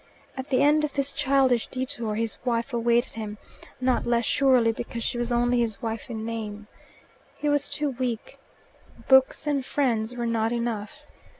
At 0.35 0.49
the 0.49 0.63
end 0.63 0.83
of 0.83 0.93
this 0.93 1.11
childish 1.11 1.67
detour 1.67 2.15
his 2.15 2.39
wife 2.43 2.73
awaited 2.73 3.13
him, 3.13 3.37
not 3.79 4.07
less 4.07 4.25
surely 4.25 4.71
because 4.71 5.03
she 5.03 5.19
was 5.19 5.31
only 5.31 5.59
his 5.59 5.79
wife 5.79 6.09
in 6.09 6.25
name. 6.25 6.65
He 7.37 7.47
was 7.47 7.69
too 7.69 7.91
weak. 7.91 8.39
Books 9.07 9.45
and 9.45 9.63
friends 9.63 10.15
were 10.15 10.25
not 10.25 10.51
enough. 10.51 11.05